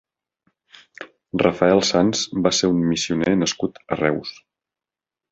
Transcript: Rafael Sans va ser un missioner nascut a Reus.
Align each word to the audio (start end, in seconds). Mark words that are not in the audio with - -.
Rafael 1.41 1.83
Sans 1.89 2.23
va 2.47 2.51
ser 2.59 2.69
un 2.75 2.79
missioner 2.93 3.35
nascut 3.41 3.77
a 3.97 3.99
Reus. 4.01 4.33